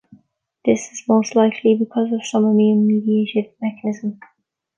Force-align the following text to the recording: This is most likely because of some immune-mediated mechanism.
This 0.65 0.91
is 0.91 1.03
most 1.07 1.35
likely 1.35 1.75
because 1.75 2.11
of 2.11 2.25
some 2.25 2.45
immune-mediated 2.45 3.53
mechanism. 3.61 4.19